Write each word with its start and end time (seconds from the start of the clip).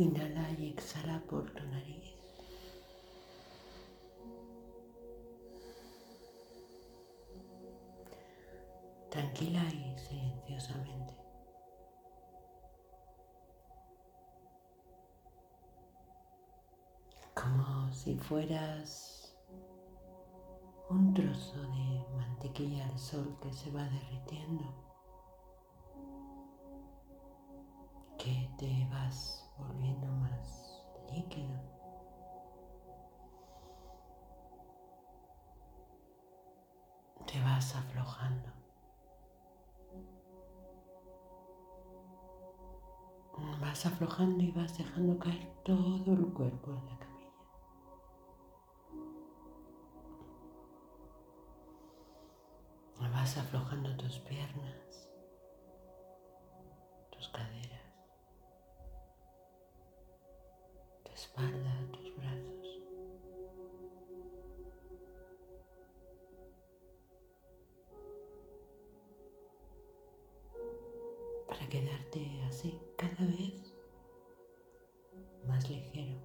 Inhala 0.00 0.50
y 0.58 0.70
exhala 0.70 1.22
por 1.28 1.44
tu 1.52 1.62
nariz. 1.62 2.14
Tranquila 9.10 9.62
y 9.68 9.98
silenciosamente. 9.98 11.14
Como 17.34 17.92
si 17.92 18.16
fueras 18.16 19.36
un 20.88 21.12
trozo 21.12 21.60
de 21.60 22.06
mantequilla 22.16 22.86
al 22.86 22.98
sol 22.98 23.36
que 23.42 23.52
se 23.52 23.70
va 23.70 23.82
derritiendo, 23.82 24.64
que 28.16 28.50
te 28.56 28.88
vas 28.90 29.49
volviendo 29.66 30.06
más 30.06 30.84
líquido. 31.12 31.60
Te 37.26 37.40
vas 37.42 37.76
aflojando. 37.76 38.50
Vas 43.60 43.86
aflojando 43.86 44.42
y 44.42 44.50
vas 44.52 44.76
dejando 44.76 45.18
caer 45.18 45.48
todo 45.64 46.14
el 46.14 46.32
cuerpo 46.32 46.72
en 46.72 46.86
la 46.86 46.98
camilla. 46.98 47.10
Vas 53.12 53.36
aflojando 53.38 53.96
tus 53.96 54.18
piernas, 54.20 55.09
espalda, 61.40 61.86
tus 61.92 62.16
brazos. 62.16 62.80
Para 71.48 71.68
quedarte 71.68 72.42
así 72.48 72.80
cada 72.96 73.26
vez 73.26 73.74
más 75.46 75.68
ligero. 75.68 76.18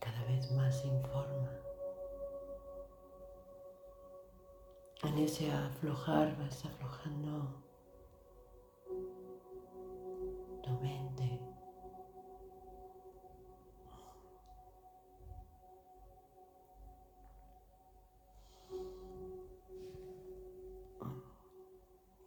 Cada 0.00 0.24
vez 0.24 0.50
más 0.52 0.80
sin 0.80 1.02
forma. 1.02 1.50
En 5.04 5.18
ese 5.18 5.50
aflojar 5.50 6.36
vas 6.38 6.64
aflojando 6.64 7.71
tu 10.62 10.70
mente. 10.80 11.40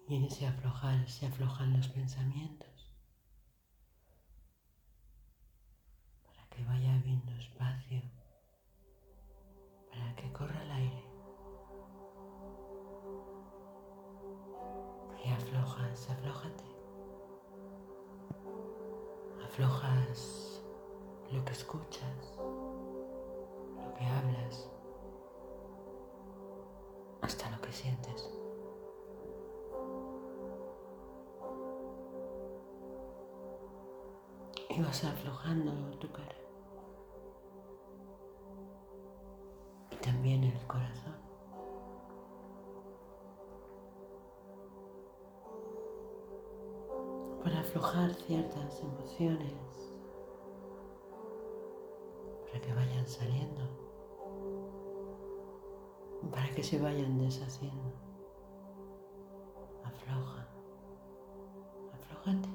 Y 0.07 0.15
en 0.17 0.25
ese 0.25 0.45
aflojar 0.45 1.07
se 1.09 1.25
aflojan 1.25 1.75
los 1.75 1.87
pensamientos 1.87 2.93
para 6.23 6.47
que 6.49 6.63
vaya 6.63 6.95
habiendo 6.95 7.31
espacio, 7.37 8.01
para 9.89 10.15
que 10.15 10.31
corra 10.31 10.61
el 10.63 10.71
aire. 10.71 11.04
Aflojas 19.55 20.61
lo 21.31 21.45
que 21.45 21.53
escuchas, 21.53 22.33
lo 22.37 23.93
que 23.93 24.05
hablas, 24.05 24.69
hasta 27.21 27.49
lo 27.51 27.61
que 27.61 27.71
sientes. 27.71 28.29
Y 34.71 34.81
vas 34.81 35.05
aflojando 35.05 35.97
tu 35.99 36.11
cara. 36.11 36.44
Aflojar 47.75 48.13
ciertas 48.13 48.81
emociones. 48.81 49.53
Para 52.45 52.61
que 52.61 52.73
vayan 52.73 53.05
saliendo. 53.05 53.63
Para 56.31 56.49
que 56.55 56.63
se 56.63 56.79
vayan 56.79 57.17
deshaciendo. 57.19 57.91
Afloja. 59.83 60.47
Aflójate. 61.93 62.49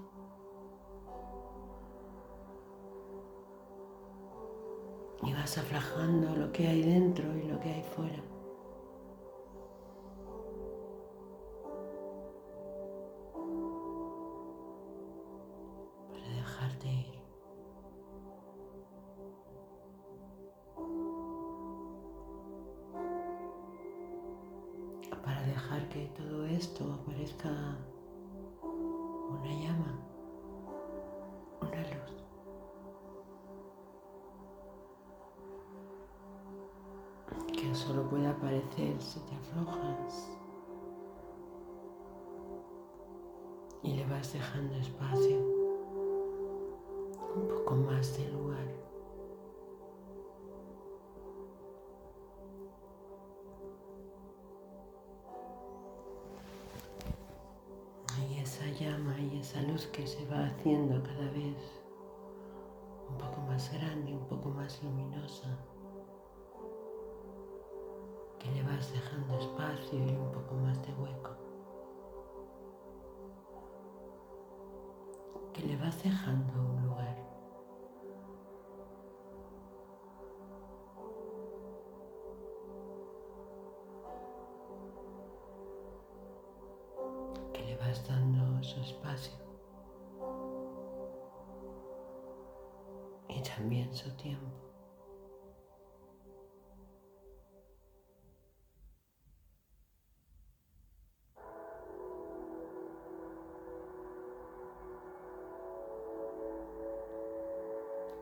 y 5.23 5.35
vas 5.35 5.59
aflojando 5.59 6.35
lo 6.35 6.51
que 6.51 6.67
hay 6.67 6.83
dentro 6.83 7.37
y 7.37 7.43
lo 7.43 7.61
que 7.61 7.69
hay 7.69 7.83
fuera. 7.83 8.23
Para 25.10 25.43
dejar 25.43 25.88
que 25.88 26.06
todo 26.16 26.47
esto 26.47 26.84
aparezca 26.93 27.50
una 28.62 29.53
llama, 29.53 29.98
una 31.60 31.82
luz. 31.82 32.10
que 37.53 37.75
solo 37.75 38.09
puede 38.09 38.26
aparecer 38.26 39.00
si 39.00 39.21
te 39.21 39.34
aflojas 39.34 40.31
y 43.82 43.97
le 43.97 44.06
vas 44.06 44.32
dejando 44.32 44.75
espacio, 44.77 45.38
un 47.34 47.48
poco 47.48 47.75
más 47.77 48.16
de 48.16 48.31
lugar. 48.32 48.50
Llama 58.81 59.15
y 59.21 59.39
esa 59.39 59.61
luz 59.63 59.87
que 59.89 60.07
se 60.07 60.25
va 60.27 60.47
haciendo 60.47 61.03
cada 61.03 61.31
vez 61.33 61.83
un 63.11 63.19
poco 63.19 63.43
más 63.43 63.71
grande, 63.75 64.15
un 64.15 64.27
poco 64.27 64.49
más 64.49 64.83
luminosa 64.83 65.59
que 68.39 68.51
le 68.53 68.63
vas 68.63 68.91
dejando 68.91 69.39
espacio 69.39 69.99
y 69.99 70.17
un 70.17 70.33
poco 70.33 70.55
más 70.55 70.81
de 70.87 70.95
hueco. 70.95 71.31
Que 75.53 75.63
le 75.67 75.77
vas 75.77 76.03
dejando 76.03 76.80
también 93.57 93.95
su 93.95 94.11
tiempo. 94.17 94.71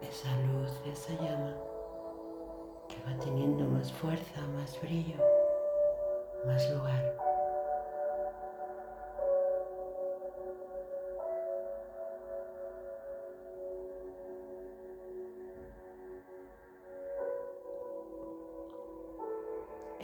esa 0.08 0.34
luz, 0.38 0.72
esa 0.86 1.12
llama 1.22 1.54
que 2.88 2.96
va 3.04 3.18
teniendo 3.18 3.64
más 3.66 3.92
fuerza, 3.92 4.40
más 4.56 4.80
brillo, 4.80 5.16
más 6.46 6.68
lugar. 6.70 7.27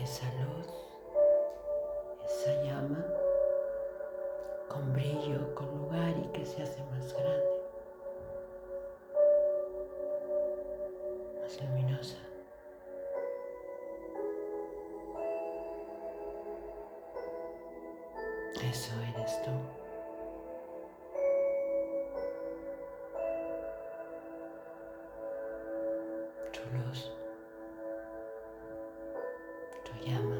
Esa 0.04 0.26
luz, 0.34 0.68
esa 2.26 2.62
llama 2.62 3.02
con 4.68 4.92
brillo, 4.92 5.54
con 5.54 5.66
lugar 5.78 6.14
y 6.22 6.28
que 6.28 6.44
se 6.44 6.62
hace 6.62 6.82
más 6.90 7.10
grande, 7.14 7.48
más 11.40 11.58
luminosa. 11.62 12.18
Eso 18.62 18.92
eres 19.14 19.42
tú. 19.42 19.50
Tu 26.52 26.60
luz, 26.76 27.10
tu 30.04 30.10
llama. 30.10 30.33